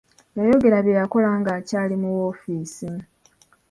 [0.37, 2.87] Yayogera bye yakola ng'akyali mu woofiisi.